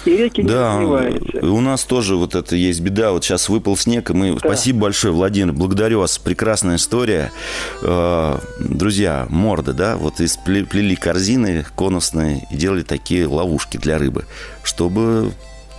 [0.04, 1.46] и реки да, не развиваются.
[1.46, 3.12] у нас тоже вот это есть беда.
[3.12, 4.32] Вот сейчас выпал снег, и мы...
[4.32, 4.38] Да.
[4.38, 6.18] Спасибо большое, Владимир, благодарю вас.
[6.18, 7.30] Прекрасная история.
[7.82, 14.24] Э, друзья, морды, да, вот плели корзины конусные и делали такие ловушки для рыбы,
[14.62, 15.32] чтобы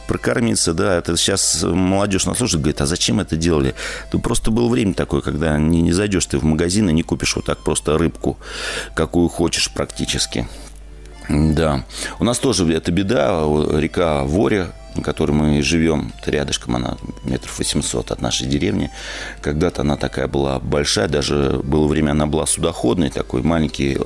[0.07, 3.75] прокормиться, да, это сейчас молодежь нас слушает, говорит, а зачем это делали?
[4.11, 7.35] Ну, просто было время такое, когда не, не зайдешь ты в магазин и не купишь
[7.35, 8.37] вот так просто рыбку,
[8.95, 10.47] какую хочешь практически.
[11.29, 11.85] Да.
[12.19, 13.43] У нас тоже это беда.
[13.71, 18.91] Река Воря, на которой мы живем, рядышком она метров 800 от нашей деревни.
[19.41, 23.97] Когда-то она такая была большая, даже было время, она была судоходной, такой маленький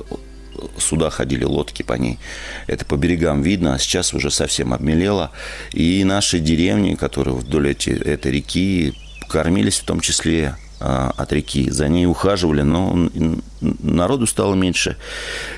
[0.78, 2.18] суда ходили, лодки по ней.
[2.66, 5.30] Это по берегам видно, а сейчас уже совсем обмелело.
[5.72, 8.94] И наши деревни, которые вдоль эти, этой реки,
[9.28, 11.70] кормились в том числе а, от реки.
[11.70, 13.10] За ней ухаживали, но
[13.60, 14.96] народу стало меньше.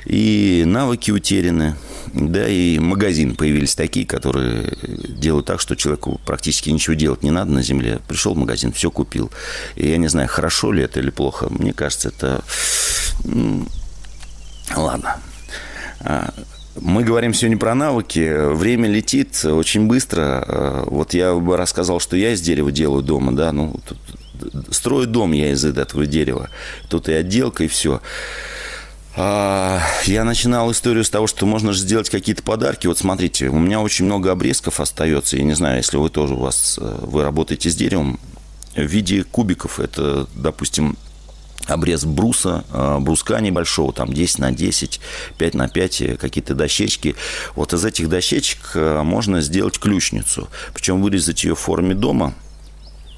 [0.07, 1.77] И навыки утеряны.
[2.15, 4.73] Да, и магазин появились такие, которые
[5.09, 8.01] делают так, что человеку практически ничего делать не надо на земле.
[8.09, 9.31] Пришел в магазин, все купил.
[9.77, 11.49] И я не знаю, хорошо ли это или плохо.
[11.51, 12.43] Мне кажется, это...
[14.77, 15.17] Ладно.
[16.01, 16.33] А,
[16.81, 18.53] мы говорим сегодня про навыки.
[18.53, 20.45] Время летит очень быстро.
[20.47, 23.79] А, вот я бы рассказал, что я из дерева делаю дома, да, ну,
[24.71, 26.49] строю дом я из этого дерева.
[26.89, 28.01] Тут и отделка, и все.
[29.17, 32.87] А, я начинал историю с того, что можно же сделать какие-то подарки.
[32.87, 35.37] Вот смотрите, у меня очень много обрезков остается.
[35.37, 38.21] Я не знаю, если вы тоже у вас э, вы работаете с деревом
[38.77, 39.81] в виде кубиков.
[39.81, 40.97] Это, допустим,
[41.67, 45.01] обрез бруса, э, бруска небольшого, там 10 на 10,
[45.39, 47.17] 5 на 5, э, какие-то дощечки.
[47.55, 50.49] Вот из этих дощечек можно сделать ключницу.
[50.75, 52.35] Причем вырезать ее в форме дома–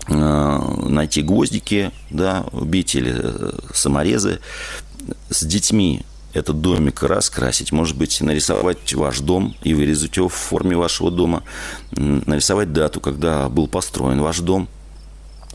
[0.08, 4.40] Э, найти гвоздики, да, убить или э, саморезы,
[5.30, 6.02] с детьми
[6.34, 11.44] этот домик раскрасить, может быть, нарисовать ваш дом и вырезать его в форме вашего дома,
[11.92, 14.68] нарисовать дату, когда был построен ваш дом–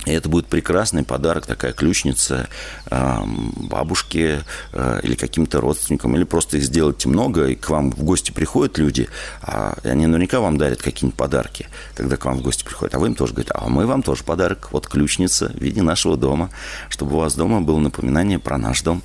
[0.08, 2.48] и это будет прекрасный подарок, такая ключница
[2.89, 4.43] бабушке
[4.74, 8.78] э, или каким-то родственникам, или просто их сделать много, и к вам в гости приходят
[8.78, 9.10] люди,
[9.41, 13.08] а они наверняка вам дарят какие-нибудь подарки, когда к вам в гости приходят, а вы
[13.08, 16.50] им тоже говорите, а мы вам тоже подарок, вот ключница в виде нашего дома,
[16.89, 19.04] чтобы у вас дома было напоминание про наш дом.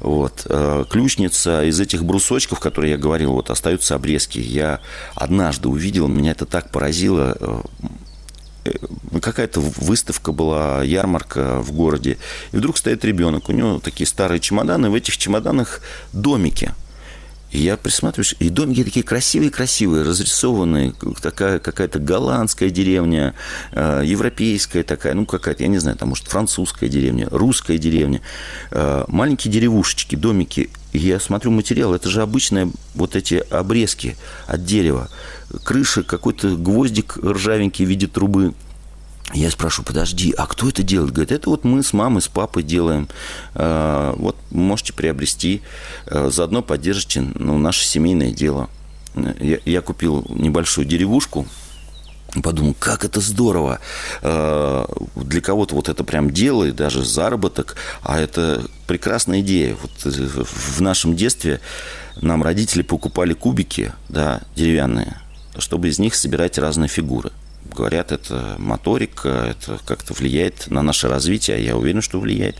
[0.00, 0.46] Вот.
[0.46, 4.38] Э, ключница из этих брусочков, которые я говорил, вот остаются обрезки.
[4.38, 4.80] Я
[5.14, 7.60] однажды увидел, меня это так поразило, Э,
[9.20, 12.18] какая-то выставка была, ярмарка в городе,
[12.52, 15.80] и вдруг стоит ребенок, у него такие старые чемоданы, в этих чемоданах
[16.12, 16.72] домики.
[17.52, 23.34] И я присматриваюсь, и домики такие красивые-красивые, разрисованные, такая какая-то голландская деревня,
[23.72, 28.22] э, европейская такая, ну какая-то, я не знаю, там, может, французская деревня, русская деревня,
[28.70, 30.70] э, маленькие деревушечки, домики.
[30.92, 35.08] Я смотрю материал, это же обычные вот эти обрезки от дерева
[35.64, 38.54] крыши какой-то гвоздик ржавенький в виде трубы.
[39.32, 41.12] Я спрашиваю, подожди, а кто это делает?
[41.12, 43.08] Говорит, это вот мы с мамой, с папой делаем.
[43.54, 45.62] А, вот можете приобрести,
[46.06, 48.68] а, заодно поддержите ну, наше семейное дело.
[49.40, 51.46] Я, я купил небольшую деревушку,
[52.40, 53.80] подумал, как это здорово.
[54.22, 59.76] А, для кого-то вот это прям дело и даже заработок, а это прекрасная идея.
[59.80, 61.60] Вот в нашем детстве
[62.20, 65.20] нам родители покупали кубики, да, деревянные,
[65.58, 67.32] чтобы из них собирать разные фигуры.
[67.74, 72.56] Говорят, это моторика, это как-то влияет на наше развитие, а я уверен, что влияет.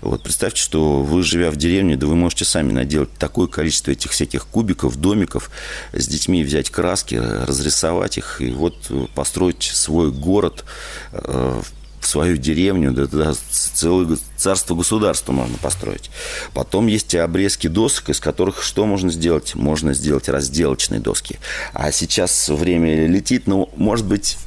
[0.00, 4.10] Вот представьте, что вы, живя в деревне, да вы можете сами наделать такое количество этих
[4.10, 5.50] всяких кубиков, домиков,
[5.92, 10.64] с детьми взять краски, разрисовать их, и вот построить свой город
[11.12, 11.60] э,
[12.00, 16.10] в свою деревню, да, да, целое царство государства можно построить.
[16.54, 19.54] Потом есть обрезки досок, из которых что можно сделать?
[19.54, 21.38] Можно сделать разделочные доски.
[21.72, 24.38] А сейчас время летит, ну, может быть,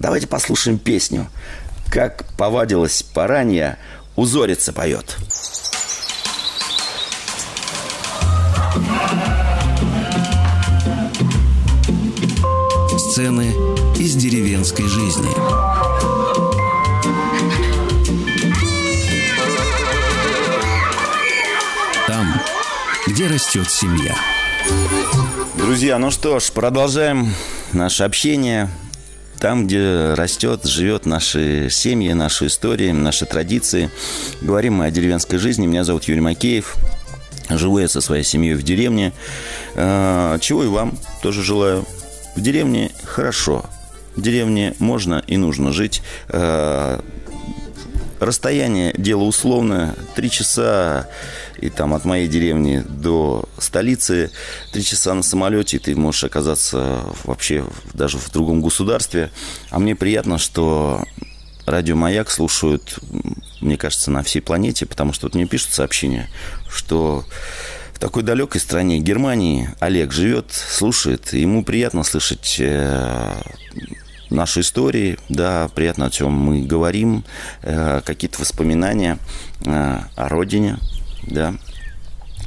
[0.00, 1.28] давайте послушаем песню.
[1.88, 3.78] Как повадилась поранья,
[4.16, 5.16] узорица поет.
[12.98, 13.52] Сцены
[13.96, 15.30] из деревенской жизни.
[23.20, 24.16] где растет семья.
[25.56, 27.34] Друзья, ну что ж, продолжаем
[27.74, 28.70] наше общение.
[29.40, 33.90] Там, где растет, живет наши семьи, наши истории, наши традиции.
[34.42, 35.66] Говорим мы о деревенской жизни.
[35.66, 36.76] Меня зовут Юрий Макеев.
[37.48, 39.14] Живу я со своей семьей в деревне.
[39.76, 41.86] А, чего и вам тоже желаю.
[42.36, 43.64] В деревне хорошо.
[44.14, 46.02] В деревне можно и нужно жить.
[48.20, 49.94] Расстояние дело условное.
[50.14, 51.08] Три часа
[51.58, 54.30] и там от моей деревни до столицы,
[54.72, 59.30] три часа на самолете, и ты можешь оказаться вообще даже в другом государстве.
[59.70, 61.02] А мне приятно, что
[61.64, 62.98] радио «Маяк» слушают,
[63.62, 66.28] мне кажется, на всей планете, потому что вот мне пишут сообщения,
[66.68, 67.24] что
[67.94, 72.60] в такой далекой стране Германии Олег живет, слушает, и ему приятно слышать
[74.30, 77.24] наши истории, да, приятно, о чем мы говорим,
[77.62, 79.18] э, какие-то воспоминания
[79.64, 80.78] э, о родине,
[81.22, 81.54] да.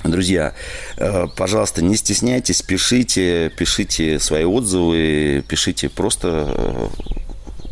[0.04, 0.54] Друзья,
[0.98, 6.88] э, пожалуйста, не стесняйтесь, пишите, пишите свои отзывы, пишите просто э,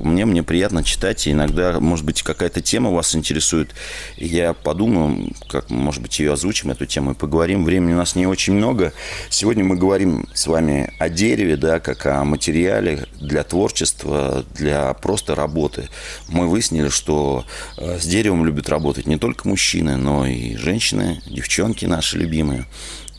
[0.03, 3.71] мне, мне приятно читать, и иногда, может быть, какая-то тема вас интересует,
[4.17, 7.65] я подумаю, как, может быть, ее озвучим, эту тему, и поговорим.
[7.65, 8.93] Времени у нас не очень много.
[9.29, 15.35] Сегодня мы говорим с вами о дереве, да, как о материале для творчества, для просто
[15.35, 15.89] работы.
[16.27, 17.45] Мы выяснили, что
[17.77, 22.65] э, с деревом любят работать не только мужчины, но и женщины, девчонки наши любимые.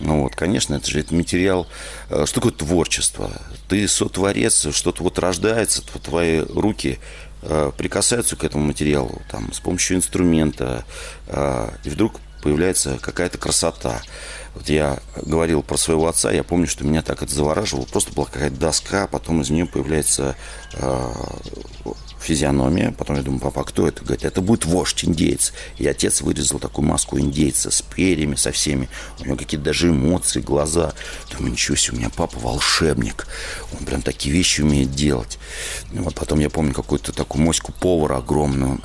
[0.02, 1.66] Ну вот, конечно, это же это материал.
[2.10, 3.30] Э, что такое творчество?
[3.68, 6.98] Ты сотворец, что-то вот рождается, твои руки
[7.42, 10.84] э, прикасаются к этому материалу там, с помощью инструмента,
[11.28, 14.02] э, и вдруг появляется какая-то красота.
[14.56, 17.84] Вот я говорил про своего отца, я помню, что меня так это завораживало.
[17.84, 20.34] Просто была какая-то доска, потом из нее появляется
[22.22, 22.92] физиономия.
[22.92, 24.02] Потом я думаю, папа, а кто это?
[24.02, 25.52] Говорит, это будет вождь индейец.
[25.78, 28.88] И отец вырезал такую маску индейца с перьями, со всеми.
[29.20, 30.94] У него какие-то даже эмоции, глаза.
[31.32, 33.26] Думаю, ничего себе, у меня папа волшебник.
[33.78, 35.38] Он прям такие вещи умеет делать.
[35.92, 38.80] И вот потом я помню какую-то такую моську повара огромную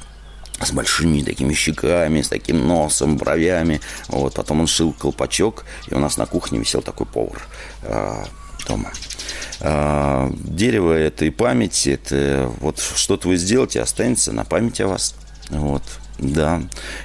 [0.59, 3.81] с большими такими щеками, с таким носом, бровями.
[4.07, 4.33] Вот.
[4.33, 7.47] Потом он шил колпачок, и у нас на кухне висел такой повар
[7.83, 8.23] э,
[8.67, 8.91] дома.
[9.59, 15.15] Дерево– это и память, это вот что-то вы сделаете, останется на память о вас.
[15.49, 15.83] Вот,
[16.19, 16.61] да.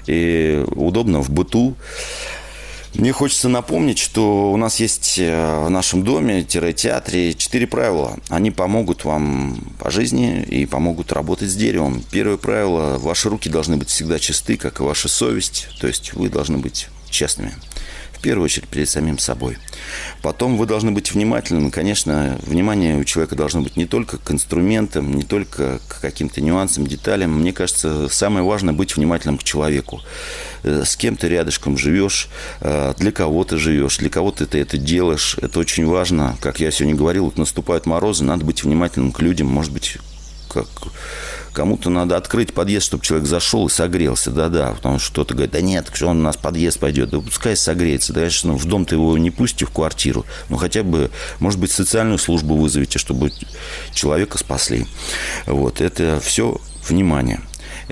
[0.06, 1.76] И удобно в быту.
[2.94, 8.18] Мне хочется напомнить, что у нас есть э, в нашем доме-театре четыре правила.
[8.28, 12.02] Они помогут вам по жизни и помогут работать с деревом.
[12.10, 15.68] Первое правило– ваши руки должны быть всегда чисты, как и ваша совесть.
[15.80, 17.54] То есть вы должны быть честными
[18.22, 19.58] первую очередь перед самим собой.
[20.22, 21.70] Потом вы должны быть внимательным.
[21.70, 26.86] конечно, внимание у человека должно быть не только к инструментам, не только к каким-то нюансам,
[26.86, 27.38] деталям.
[27.40, 30.00] Мне кажется, самое важное быть внимательным к человеку.
[30.62, 32.28] Э, с кем ты рядышком живешь,
[32.60, 35.36] э, для кого ты живешь, для кого ты это делаешь.
[35.42, 36.36] Это очень важно.
[36.40, 39.48] Как я сегодня говорил, вот наступают морозы, надо быть внимательным к людям.
[39.48, 39.98] Может быть,
[40.52, 40.66] как
[41.52, 44.30] Кому-то надо открыть подъезд, чтобы человек зашел и согрелся.
[44.30, 47.10] Да-да, потому что кто-то говорит, да нет, что он у нас подъезд пойдет.
[47.10, 48.14] Да пускай согреется.
[48.14, 50.24] Да, конечно, в дом-то его не пустите, в квартиру.
[50.48, 51.10] Ну, хотя бы,
[51.40, 53.32] может быть, социальную службу вызовите, чтобы
[53.92, 54.86] человека спасли.
[55.46, 57.40] Вот, это все внимание.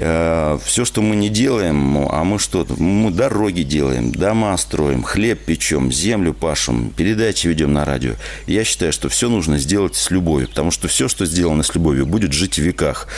[0.02, 2.66] Э, все, что мы не делаем, а мы что?
[2.78, 8.14] Мы дороги делаем, дома строим, хлеб печем, землю пашем, передачи ведем на радио.
[8.46, 12.06] Я считаю, что все нужно сделать с любовью, потому что все, что сделано с любовью,
[12.06, 13.08] будет жить в веках.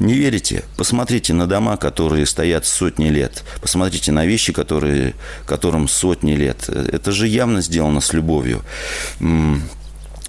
[0.00, 0.64] Не верите?
[0.78, 3.44] Посмотрите на дома, которые стоят сотни лет.
[3.60, 5.14] Посмотрите на вещи, которые,
[5.46, 6.70] которым сотни лет.
[6.70, 8.62] Это же явно сделано с любовью.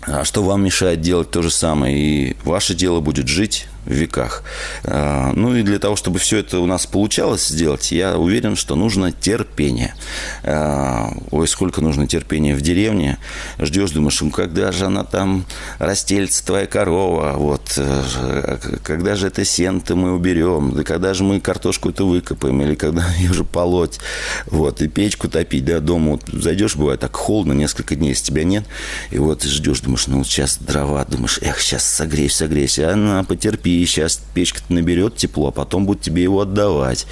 [0.08, 1.98] А что вам мешает делать то же самое?
[1.98, 4.44] И ваше дело будет жить веках.
[4.84, 8.76] А, ну и для того, чтобы все это у нас получалось сделать, я уверен, что
[8.76, 9.96] нужно терпение.
[10.44, 13.18] А, ой, сколько нужно терпения в деревне.
[13.60, 15.46] Ждешь, думаешь, ну когда же она там
[15.80, 21.40] растельца, твоя корова, вот, э, когда же это сено-то мы уберем, да когда же мы
[21.40, 24.00] картошку это выкопаем, или когда ее же полоть,
[24.48, 28.44] вот, и печку топить, да, дома вот зайдешь, бывает так холодно, несколько дней, если тебя
[28.44, 28.66] нет,
[29.12, 33.75] и вот ждешь, думаешь, ну сейчас дрова, думаешь, эх, сейчас согреешь, согреешь, а на, потерпи,
[33.82, 37.06] и сейчас печка наберет тепло, а потом будет тебе его отдавать.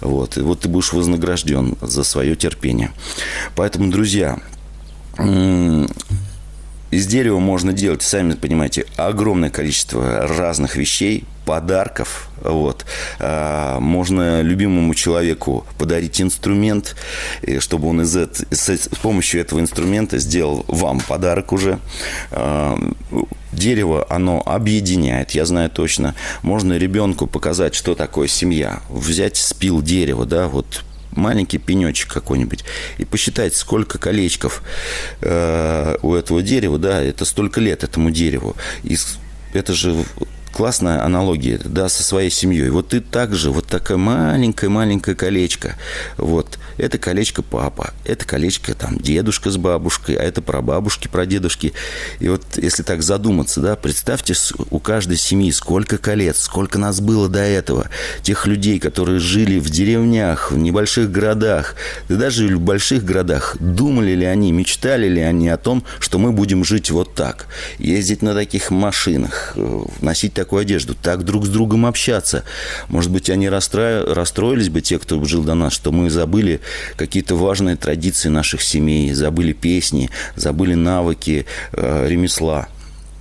[0.00, 0.36] Вот.
[0.36, 2.92] И вот ты будешь вознагражден за свое терпение.
[3.54, 4.38] Поэтому, друзья,
[6.90, 12.28] из дерева можно делать, сами понимаете, огромное количество разных вещей, подарков.
[12.42, 12.84] Вот.
[13.20, 16.94] А, можно любимому человеку подарить инструмент,
[17.58, 21.78] чтобы он из это, с помощью этого инструмента сделал вам подарок уже.
[22.32, 22.78] А,
[23.52, 26.14] дерево, оно объединяет, я знаю точно.
[26.42, 28.80] Можно ребенку показать, что такое семья.
[28.90, 32.62] Взять спил дерева, да, вот маленький пенечек какой-нибудь
[32.98, 34.62] и посчитать, сколько колечков
[35.22, 38.54] э, у этого дерева, да, это столько лет этому дереву.
[38.84, 38.98] И
[39.54, 40.04] это же
[40.58, 42.70] классная аналогия, да, со своей семьей.
[42.70, 45.76] Вот ты также, вот такое маленькое-маленькое колечко.
[46.16, 51.26] Вот, это колечко папа, это колечко там дедушка с бабушкой, а это про бабушки, про
[51.26, 51.74] дедушки.
[52.18, 54.34] И вот если так задуматься, да, представьте
[54.70, 57.88] у каждой семьи сколько колец, сколько нас было до этого.
[58.22, 61.76] Тех людей, которые жили в деревнях, в небольших городах,
[62.08, 63.56] да даже в больших городах.
[63.60, 67.46] Думали ли они, мечтали ли они о том, что мы будем жить вот так?
[67.78, 72.42] Ездить на таких машинах, э, носить такую одежду, так друг с другом общаться.
[72.88, 74.14] Может быть, они расстро...
[74.14, 76.62] расстроились бы, те, кто жил до нас, что мы забыли
[76.96, 82.66] какие-то важные традиции наших семей, забыли песни, забыли навыки э, ремесла.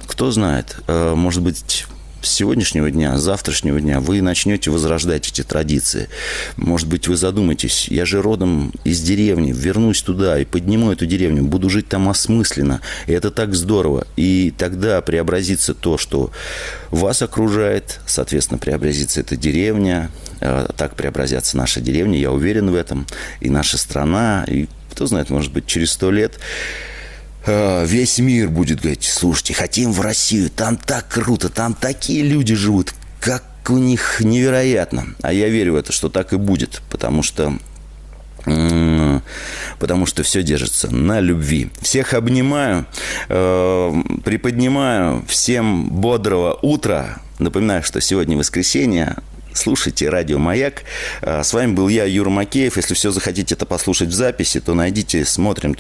[0.06, 1.86] Кто знает, э, может быть,
[2.32, 6.10] сегодняшнего дня, с завтрашнего дня вы начнете возрождать эти традиции.
[6.56, 11.44] Может быть, вы задумаетесь, я же родом из деревни, вернусь туда и подниму эту деревню,
[11.44, 12.82] буду жить там осмысленно.
[13.08, 14.08] И это так здорово.
[14.16, 16.32] И тогда преобразится то, что
[16.92, 23.06] вас окружает, соответственно, преобразится эта деревня, э, так преобразятся наши деревни, я уверен в этом,
[23.40, 26.40] и наша страна, и кто знает, может быть, через сто лет
[27.48, 32.54] Э, весь мир будет говорить, слушайте, хотим в Россию, там так круто, там такие люди
[32.56, 35.16] живут, как у них невероятно.
[35.22, 37.58] А я верю в это, что так и будет, потому что
[39.80, 41.70] потому что все держится на любви.
[41.82, 42.86] Всех обнимаю,
[43.28, 43.94] э,
[44.24, 45.26] приподнимаю.
[45.28, 47.18] Всем бодрого утра.
[47.40, 49.18] Напоминаю, что сегодня воскресенье.
[49.54, 50.84] Слушайте радио «Маяк».
[51.22, 52.78] Э, с вами был я, Юра Макеев.
[52.78, 55.76] Если все захотите это послушать в записи, то найдите смотрим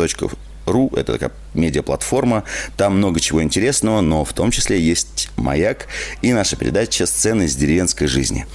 [0.68, 2.43] ру, это такая медиаплатформа,
[2.76, 5.88] там много чего интересного, но в том числе есть «Маяк»
[6.22, 8.45] и наша передача «Сцены из деревенской жизни».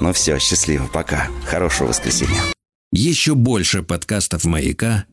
[0.00, 2.42] Ну все, счастливо, пока, хорошего воскресенья.
[2.90, 5.04] Еще больше подкастов «Маяка»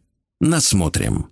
[0.41, 1.29] насмотрим.